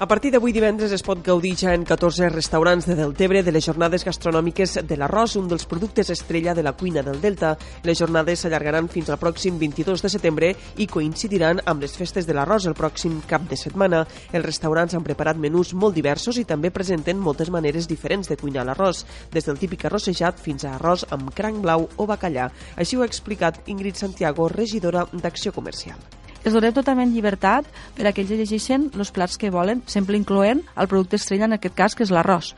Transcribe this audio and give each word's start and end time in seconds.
A 0.00 0.06
partir 0.08 0.30
d'avui 0.32 0.54
divendres 0.56 0.94
es 0.96 1.02
pot 1.04 1.18
gaudir 1.20 1.50
ja 1.60 1.74
en 1.76 1.82
14 1.84 2.30
restaurants 2.32 2.86
de 2.88 2.94
Deltebre 2.96 3.42
de 3.44 3.52
les 3.52 3.66
jornades 3.68 4.00
gastronòmiques 4.08 4.78
de 4.88 4.96
l'arròs, 4.96 5.34
un 5.36 5.48
dels 5.50 5.66
productes 5.68 6.08
estrella 6.08 6.54
de 6.56 6.62
la 6.64 6.72
cuina 6.72 7.02
del 7.04 7.18
Delta. 7.20 7.50
Les 7.84 7.98
jornades 8.00 8.40
s'allargaran 8.40 8.88
fins 8.88 9.10
al 9.10 9.18
pròxim 9.20 9.58
22 9.60 10.00
de 10.00 10.08
setembre 10.08 10.48
i 10.80 10.86
coincidiran 10.88 11.60
amb 11.68 11.84
les 11.84 11.98
festes 12.00 12.24
de 12.24 12.32
l'arròs 12.32 12.64
el 12.70 12.78
pròxim 12.78 13.18
cap 13.28 13.44
de 13.50 13.58
setmana. 13.60 14.06
Els 14.32 14.46
restaurants 14.46 14.96
han 14.96 15.04
preparat 15.04 15.36
menús 15.36 15.74
molt 15.74 15.98
diversos 16.00 16.38
i 16.40 16.46
també 16.48 16.70
presenten 16.72 17.20
moltes 17.20 17.52
maneres 17.52 17.84
diferents 17.90 18.32
de 18.32 18.38
cuinar 18.40 18.64
l'arròs, 18.64 19.04
des 19.36 19.44
del 19.44 19.60
típic 19.60 19.84
arrossejat 19.84 20.40
fins 20.40 20.64
a 20.64 20.78
arròs 20.78 21.04
amb 21.10 21.28
cranc 21.36 21.60
blau 21.60 21.90
o 21.98 22.08
bacallà. 22.08 22.48
Així 22.80 22.96
ho 22.96 23.04
ha 23.04 23.10
explicat 23.12 23.68
Ingrid 23.68 24.00
Santiago, 24.00 24.48
regidora 24.48 25.04
d'Acció 25.12 25.52
Comercial 25.52 26.19
els 26.44 26.54
donem 26.54 26.72
totalment 26.72 27.12
llibertat 27.12 27.66
per 27.96 28.06
a 28.06 28.12
que 28.12 28.22
ells 28.24 28.32
llegeixin 28.32 28.90
els 28.96 29.10
plats 29.12 29.36
que 29.36 29.50
volen, 29.50 29.82
sempre 29.86 30.16
incloent 30.16 30.62
el 30.76 30.88
producte 30.88 31.16
estrella, 31.20 31.48
en 31.50 31.58
aquest 31.58 31.76
cas, 31.76 31.94
que 31.94 32.06
és 32.06 32.14
l'arròs. 32.14 32.54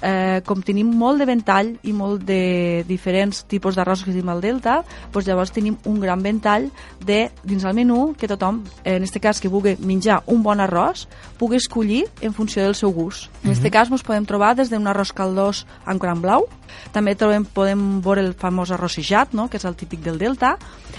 Eh, 0.00 0.40
com 0.48 0.62
tenim 0.64 0.88
molt 0.96 1.20
de 1.20 1.26
ventall 1.28 1.74
i 1.84 1.92
molt 1.92 2.22
de 2.24 2.84
diferents 2.88 3.42
tipus 3.44 3.76
d'arròs 3.76 4.00
que 4.00 4.14
tenim 4.14 4.30
al 4.32 4.40
Delta, 4.40 4.78
doncs 5.12 5.28
llavors 5.28 5.52
tenim 5.52 5.76
un 5.84 5.98
gran 6.00 6.22
ventall 6.24 6.70
de, 7.04 7.26
dins 7.44 7.66
el 7.68 7.76
menú 7.76 8.14
que 8.16 8.30
tothom, 8.30 8.62
en 8.80 9.04
aquest 9.04 9.20
cas 9.20 9.42
que 9.44 9.50
vulgui 9.52 9.76
menjar 9.84 10.22
un 10.32 10.40
bon 10.42 10.60
arròs, 10.64 11.04
pugui 11.36 11.60
escollir 11.60 12.06
en 12.24 12.32
funció 12.32 12.64
del 12.64 12.78
seu 12.78 12.94
gust. 12.96 13.28
En 13.42 13.50
aquest 13.50 13.60
mm 13.60 13.66
-hmm. 13.66 13.72
cas 13.72 13.90
ens 13.90 14.02
podem 14.02 14.24
trobar 14.24 14.56
des 14.56 14.70
d'un 14.70 14.86
arròs 14.86 15.12
caldós 15.12 15.66
amb 15.84 16.00
gran 16.00 16.22
blau, 16.22 16.48
també 16.92 17.14
trobem, 17.14 17.44
podem 17.44 18.00
veure 18.00 18.22
el 18.22 18.34
famós 18.34 18.70
arrossejat, 18.70 19.34
no? 19.34 19.48
que 19.48 19.58
és 19.58 19.64
el 19.64 19.76
típic 19.76 20.00
del 20.00 20.18
Delta, 20.18 20.56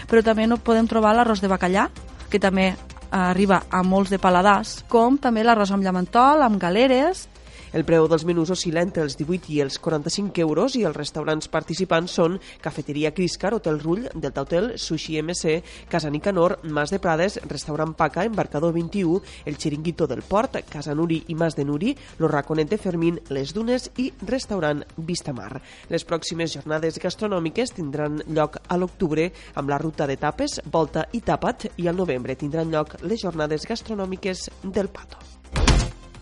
però 0.08 0.24
també 0.24 0.46
no 0.48 0.58
podem 0.58 0.88
trobar 0.88 1.16
l'arròs 1.16 1.42
de 1.42 1.48
bacallà, 1.48 1.90
que 2.32 2.40
també 2.40 2.72
arriba 3.12 3.66
a 3.70 3.84
molts 3.84 4.10
de 4.10 4.20
paladars, 4.24 4.80
com 4.90 5.20
també 5.20 5.44
l'arròs 5.44 5.74
amb 5.76 5.84
llamentol, 5.84 6.42
amb 6.46 6.60
galeres, 6.62 7.28
el 7.72 7.86
preu 7.88 8.08
dels 8.12 8.26
menús 8.28 8.50
oscil·la 8.52 8.82
entre 8.84 9.04
els 9.06 9.16
18 9.16 9.52
i 9.56 9.62
els 9.64 9.78
45 9.80 10.42
euros 10.44 10.76
i 10.76 10.84
els 10.88 10.98
restaurants 10.98 11.48
participants 11.52 12.12
són 12.20 12.38
Cafeteria 12.62 13.14
Criscar, 13.16 13.54
Hotel 13.56 13.80
Rull, 13.80 14.10
Delta 14.14 14.44
Hotel, 14.44 14.74
Sushi 14.76 15.18
MC, 15.22 15.62
Casa 15.90 16.12
Nicanor, 16.12 16.58
Mas 16.64 16.92
de 16.92 17.00
Prades, 17.00 17.40
Restaurant 17.48 17.96
Paca, 17.96 18.26
Embarcador 18.28 18.74
21, 18.76 19.22
El 19.46 19.58
Chiringuito 19.58 20.08
del 20.08 20.22
Port, 20.22 20.60
Casa 20.70 20.96
Nuri 20.96 21.24
i 21.28 21.36
Mas 21.36 21.56
de 21.56 21.66
Nuri, 21.66 21.96
Lo 22.20 22.28
Raconet 22.28 22.70
de 22.70 22.78
Fermín, 22.78 23.22
Les 23.30 23.54
Dunes 23.54 23.90
i 23.98 24.12
Restaurant 24.28 24.84
Vistamar. 24.98 25.62
Les 25.90 26.06
pròximes 26.08 26.58
jornades 26.58 27.00
gastronòmiques 27.00 27.76
tindran 27.78 28.22
lloc 28.28 28.60
a 28.68 28.78
l'octubre 28.78 29.32
amb 29.56 29.72
la 29.72 29.80
ruta 29.80 30.08
de 30.08 30.20
tapes, 30.20 30.60
volta 30.72 31.08
i 31.14 31.24
tapat 31.24 31.72
i 31.78 31.88
al 31.88 31.96
novembre 31.96 32.36
tindran 32.36 32.72
lloc 32.72 33.00
les 33.04 33.24
jornades 33.24 33.68
gastronòmiques 33.70 34.50
del 34.64 34.92
Pato. 34.92 35.41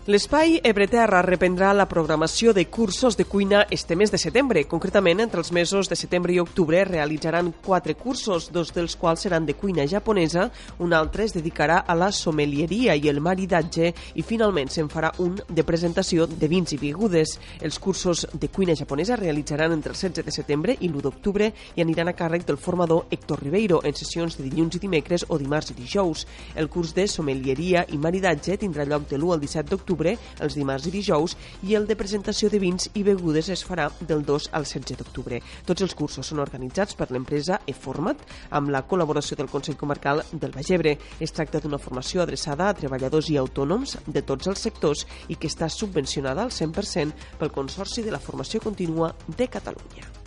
L'espai 0.08 0.54
Ebreterra 0.64 1.18
reprendrà 1.20 1.74
la 1.76 1.84
programació 1.84 2.54
de 2.56 2.62
cursos 2.72 3.18
de 3.18 3.26
cuina 3.28 3.66
este 3.68 3.94
mes 4.00 4.08
de 4.10 4.16
setembre. 4.16 4.62
Concretament, 4.64 5.18
entre 5.20 5.42
els 5.42 5.50
mesos 5.52 5.90
de 5.90 5.96
setembre 5.96 6.32
i 6.32 6.38
octubre 6.40 6.80
realitzaran 6.88 7.50
quatre 7.52 7.92
cursos, 8.00 8.46
dos 8.48 8.72
dels 8.72 8.96
quals 8.96 9.20
seran 9.20 9.44
de 9.44 9.52
cuina 9.60 9.84
japonesa, 9.84 10.46
un 10.80 10.94
altre 10.96 11.26
es 11.28 11.34
dedicarà 11.36 11.82
a 11.84 11.94
la 11.94 12.08
sommelieria 12.16 12.94
i 12.96 13.10
el 13.12 13.20
maridatge 13.20 13.90
i 14.16 14.24
finalment 14.24 14.72
se'n 14.72 14.88
farà 14.88 15.10
un 15.20 15.36
de 15.36 15.66
presentació 15.68 16.24
de 16.24 16.48
vins 16.48 16.72
i 16.72 16.80
begudes. 16.80 17.36
Els 17.60 17.78
cursos 17.78 18.24
de 18.32 18.48
cuina 18.48 18.74
japonesa 18.74 19.20
realitzaran 19.20 19.76
entre 19.76 19.92
el 19.92 20.00
16 20.00 20.24
de 20.24 20.32
setembre 20.32 20.78
i 20.80 20.88
l'1 20.88 21.04
d'octubre 21.04 21.52
i 21.76 21.84
aniran 21.84 22.08
a 22.08 22.16
càrrec 22.16 22.48
del 22.48 22.56
formador 22.56 23.04
Héctor 23.10 23.44
Ribeiro 23.44 23.82
en 23.84 23.92
sessions 23.92 24.40
de 24.40 24.48
dilluns 24.48 24.80
i 24.80 24.82
dimecres 24.88 25.28
o 25.28 25.36
dimarts 25.36 25.76
i 25.76 25.78
dijous. 25.84 26.24
El 26.56 26.72
curs 26.72 26.96
de 26.96 27.04
sommelieria 27.06 27.84
i 27.92 28.00
maridatge 28.00 28.56
tindrà 28.56 28.88
lloc 28.88 29.04
de 29.12 29.20
l'1 29.20 29.36
al 29.36 29.44
17 29.44 29.68
d'octubre 29.68 29.89
d'octubre, 29.90 30.14
els 30.40 30.54
dimarts 30.54 30.86
i 30.86 30.92
dijous, 30.94 31.34
i 31.66 31.74
el 31.74 31.86
de 31.88 31.96
presentació 31.98 32.50
de 32.50 32.60
vins 32.62 32.88
i 32.94 33.02
begudes 33.02 33.48
es 33.50 33.64
farà 33.66 33.88
del 34.00 34.22
2 34.24 34.50
al 34.54 34.64
16 34.64 34.98
d'octubre. 35.00 35.40
Tots 35.66 35.82
els 35.82 35.96
cursos 35.98 36.30
són 36.30 36.42
organitzats 36.42 36.94
per 36.94 37.10
l'empresa 37.10 37.60
eFormat 37.66 38.22
amb 38.50 38.70
la 38.70 38.84
col·laboració 38.86 39.36
del 39.36 39.50
Consell 39.50 39.78
Comarcal 39.80 40.22
del 40.32 40.54
Bagebre. 40.54 40.96
Es 41.18 41.34
tracta 41.34 41.60
d'una 41.60 41.82
formació 41.82 42.22
adreçada 42.22 42.68
a 42.68 42.78
treballadors 42.78 43.32
i 43.34 43.40
autònoms 43.40 43.98
de 44.06 44.22
tots 44.22 44.46
els 44.46 44.62
sectors 44.62 45.06
i 45.28 45.36
que 45.36 45.50
està 45.50 45.68
subvencionada 45.68 46.46
al 46.46 46.54
100% 46.54 47.36
pel 47.40 47.54
Consorci 47.54 48.06
de 48.06 48.14
la 48.14 48.22
Formació 48.22 48.62
Contínua 48.62 49.14
de 49.26 49.50
Catalunya. 49.50 50.19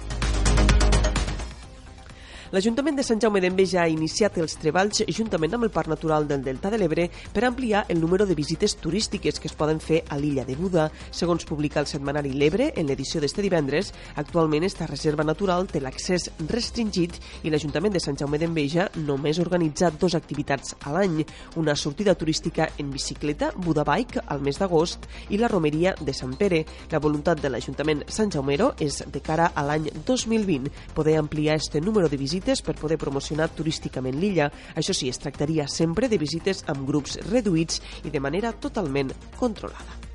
L'Ajuntament 2.54 2.94
de 2.94 3.02
Sant 3.02 3.18
Jaume 3.18 3.40
d'Enveja 3.42 3.80
ha 3.82 3.90
iniciat 3.90 4.36
els 4.38 4.54
treballs 4.62 5.00
juntament 5.18 5.56
amb 5.58 5.66
el 5.66 5.72
Parc 5.74 5.90
Natural 5.90 6.28
del 6.30 6.44
Delta 6.46 6.70
de 6.70 6.78
l'Ebre 6.78 7.08
per 7.34 7.42
ampliar 7.48 7.80
el 7.90 7.98
número 7.98 8.28
de 8.30 8.36
visites 8.38 8.76
turístiques 8.78 9.40
que 9.42 9.48
es 9.50 9.56
poden 9.58 9.80
fer 9.82 10.04
a 10.06 10.20
l'illa 10.22 10.46
de 10.46 10.54
Buda. 10.54 10.84
Segons 11.10 11.48
publica 11.50 11.82
el 11.82 11.90
setmanari 11.90 12.30
L'Ebre, 12.38 12.68
en 12.78 12.86
l'edició 12.86 13.24
d'este 13.24 13.42
divendres, 13.42 13.90
actualment 14.22 14.68
esta 14.68 14.86
reserva 14.86 15.26
natural 15.26 15.66
té 15.66 15.82
l'accés 15.82 16.28
restringit 16.52 17.18
i 17.42 17.50
l'Ajuntament 17.50 17.96
de 17.98 18.04
Sant 18.06 18.22
Jaume 18.22 18.38
d'Enveja 18.38 18.86
només 19.02 19.42
organitza 19.42 19.90
dues 19.90 20.14
activitats 20.14 20.76
a 20.86 20.94
l'any, 20.94 21.24
una 21.58 21.74
sortida 21.74 22.14
turística 22.14 22.70
en 22.78 22.94
bicicleta, 22.94 23.50
Buda 23.58 23.82
Bike, 23.82 24.28
al 24.28 24.46
mes 24.46 24.62
d'agost, 24.62 25.10
i 25.34 25.42
la 25.42 25.50
romeria 25.50 25.96
de 25.98 26.14
Sant 26.14 26.38
Pere. 26.38 26.62
La 26.94 27.02
voluntat 27.02 27.42
de 27.42 27.50
l'Ajuntament 27.50 28.06
Sant 28.06 28.30
Jaumero 28.30 28.76
és, 28.78 29.02
de 29.10 29.26
cara 29.26 29.50
a 29.56 29.66
l'any 29.66 29.90
2020, 30.06 30.70
poder 30.94 31.18
ampliar 31.18 31.58
este 31.58 31.82
número 31.82 32.06
de 32.06 32.22
visites 32.22 32.43
visites 32.44 32.62
per 32.62 32.76
poder 32.76 32.98
promocionar 33.00 33.50
turísticament 33.56 34.20
l'illa. 34.20 34.50
Això 34.76 34.94
sí, 34.94 35.10
es 35.10 35.20
tractaria 35.20 35.68
sempre 35.68 36.10
de 36.10 36.20
visites 36.20 36.64
amb 36.68 36.86
grups 36.88 37.20
reduïts 37.32 37.82
i 38.04 38.12
de 38.12 38.20
manera 38.20 38.52
totalment 38.52 39.14
controlada. 39.40 40.13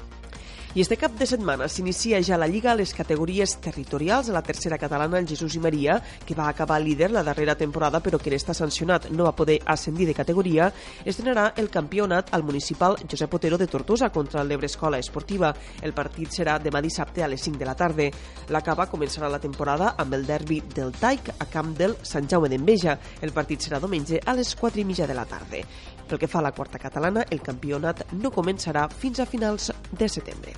I 0.74 0.82
este 0.82 0.98
cap 1.00 1.14
de 1.16 1.24
setmana 1.24 1.64
s'inicia 1.72 2.18
ja 2.20 2.36
la 2.36 2.46
Lliga 2.46 2.74
a 2.74 2.76
les 2.76 2.90
categories 2.92 3.54
territorials 3.64 4.28
a 4.28 4.34
la 4.34 4.42
tercera 4.44 4.76
catalana 4.78 5.16
el 5.18 5.26
Jesús 5.26 5.54
i 5.56 5.60
Maria, 5.64 5.96
que 6.26 6.34
va 6.36 6.48
acabar 6.48 6.76
líder 6.82 7.08
la 7.10 7.22
darrera 7.24 7.54
temporada 7.56 8.02
però 8.04 8.20
que 8.20 8.28
n'està 8.30 8.52
sancionat 8.52 9.08
no 9.10 9.24
va 9.24 9.32
poder 9.32 9.56
ascendir 9.64 10.06
de 10.06 10.14
categoria, 10.14 10.68
estrenarà 11.08 11.54
el 11.56 11.70
campionat 11.72 12.34
al 12.36 12.44
municipal 12.44 12.98
Josep 13.00 13.34
Otero 13.40 13.56
de 13.56 13.66
Tortosa 13.66 14.10
contra 14.12 14.44
l'Ebre 14.44 14.68
Escola 14.68 15.00
Esportiva. 15.00 15.54
El 15.80 15.96
partit 15.96 16.36
serà 16.36 16.58
demà 16.60 16.84
dissabte 16.84 17.24
a 17.24 17.32
les 17.32 17.40
5 17.48 17.56
de 17.56 17.64
la 17.64 17.74
tarda. 17.74 18.10
La 18.52 18.60
Cava 18.60 18.90
començarà 18.92 19.32
la 19.32 19.40
temporada 19.40 19.94
amb 19.96 20.20
el 20.20 20.28
derbi 20.28 20.60
del 20.74 20.92
Taic 20.92 21.32
a 21.38 21.48
camp 21.48 21.72
del 21.80 21.96
Sant 22.02 22.28
Jaume 22.28 22.52
d'Enveja. 22.52 22.98
El 23.24 23.32
partit 23.32 23.64
serà 23.64 23.80
diumenge 23.80 24.20
a 24.20 24.36
les 24.36 24.52
4 24.54 24.84
i 24.84 24.84
mitja 24.84 25.08
de 25.08 25.16
la 25.16 25.24
tarda. 25.24 25.64
Pel 26.08 26.20
que 26.20 26.28
fa 26.28 26.40
a 26.40 26.46
la 26.48 26.52
quarta 26.52 26.80
catalana, 26.80 27.24
el 27.30 27.40
campionat 27.40 28.04
no 28.12 28.32
començarà 28.32 28.88
fins 28.92 29.20
a 29.20 29.28
finals 29.28 29.72
de 29.92 30.08
setembre. 30.08 30.57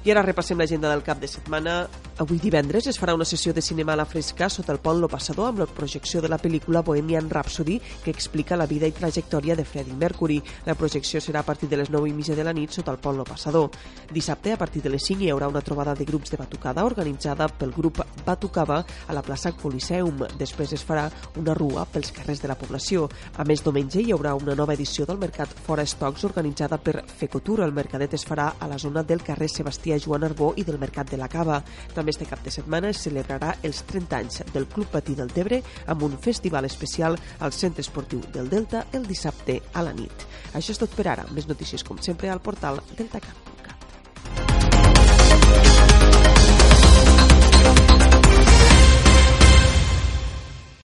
I 0.00 0.10
ara 0.14 0.22
repassem 0.24 0.56
l'agenda 0.56 0.88
del 0.88 1.02
cap 1.04 1.18
de 1.20 1.28
setmana. 1.28 1.82
Avui 2.20 2.38
divendres 2.40 2.86
es 2.88 2.96
farà 3.00 3.12
una 3.12 3.26
sessió 3.28 3.52
de 3.52 3.60
cinema 3.60 3.92
a 3.92 3.98
la 4.00 4.06
fresca 4.08 4.48
sota 4.48 4.72
el 4.72 4.78
pont 4.80 4.96
Lo 5.00 5.08
Passador 5.12 5.50
amb 5.50 5.58
la 5.60 5.66
projecció 5.66 6.22
de 6.24 6.28
la 6.28 6.38
pel·lícula 6.40 6.80
Bohemian 6.84 7.28
Rhapsody 7.28 7.78
que 8.04 8.12
explica 8.12 8.56
la 8.56 8.66
vida 8.68 8.88
i 8.88 8.92
trajectòria 8.96 9.56
de 9.56 9.64
Freddie 9.64 9.96
Mercury. 9.96 10.38
La 10.64 10.74
projecció 10.74 11.20
serà 11.20 11.40
a 11.40 11.44
partir 11.44 11.68
de 11.68 11.76
les 11.76 11.90
9 11.92 12.08
i 12.08 12.14
mitja 12.16 12.36
de 12.36 12.44
la 12.44 12.54
nit 12.56 12.72
sota 12.72 12.92
el 12.92 12.98
pont 13.00 13.16
Lo 13.16 13.26
Passador. 13.28 13.68
Dissabte, 14.10 14.54
a 14.54 14.58
partir 14.58 14.80
de 14.80 14.88
les 14.88 15.04
5, 15.04 15.20
hi 15.24 15.30
haurà 15.34 15.48
una 15.52 15.60
trobada 15.60 15.94
de 15.94 16.04
grups 16.08 16.32
de 16.32 16.40
batucada 16.40 16.84
organitzada 16.84 17.48
pel 17.48 17.72
grup 17.76 18.00
Batucava 18.24 18.80
a 19.06 19.16
la 19.16 19.24
plaça 19.24 19.52
Coliseum. 19.52 20.24
Després 20.40 20.72
es 20.76 20.84
farà 20.84 21.10
una 21.36 21.52
rua 21.54 21.84
pels 21.84 22.12
carrers 22.12 22.40
de 22.40 22.48
la 22.48 22.56
població. 22.56 23.08
A 23.36 23.44
més, 23.44 23.64
diumenge 23.64 24.00
hi 24.00 24.12
haurà 24.16 24.32
una 24.36 24.56
nova 24.56 24.76
edició 24.76 25.04
del 25.04 25.20
Mercat 25.20 25.52
Fora 25.66 25.84
Stocks 25.84 26.24
organitzada 26.24 26.80
per 26.80 27.04
Fecotur. 27.04 27.60
El 27.64 27.76
mercadet 27.76 28.16
es 28.16 28.24
farà 28.24 28.54
a 28.58 28.68
la 28.68 28.80
zona 28.80 29.04
del 29.04 29.24
carrer 29.24 29.48
Sebastià 29.48 29.89
a 29.92 29.98
Joan 30.00 30.24
Arbó 30.24 30.52
i 30.56 30.64
del 30.64 30.78
Mercat 30.78 31.10
de 31.10 31.18
la 31.20 31.28
Cava. 31.28 31.60
També 31.94 32.14
este 32.14 32.28
cap 32.28 32.42
de 32.44 32.54
setmana 32.54 32.90
es 32.90 33.02
celebrarà 33.04 33.56
els 33.66 33.82
30 33.90 34.18
anys 34.18 34.42
del 34.54 34.68
Club 34.70 34.90
Patí 34.94 35.16
del 35.18 35.32
Tebre 35.32 35.62
amb 35.86 36.06
un 36.06 36.18
festival 36.18 36.68
especial 36.68 37.18
al 37.40 37.52
Centre 37.52 37.84
Esportiu 37.84 38.22
del 38.32 38.50
Delta 38.50 38.86
el 38.92 39.06
dissabte 39.06 39.60
a 39.72 39.84
la 39.86 39.94
nit. 39.96 40.26
Això 40.54 40.74
és 40.74 40.82
tot 40.82 40.94
per 40.96 41.08
ara. 41.12 41.26
Més 41.34 41.48
notícies, 41.50 41.84
com 41.84 41.98
sempre, 41.98 42.30
al 42.30 42.42
portal 42.44 42.82
Delta 42.96 43.20
Cap. 43.20 43.49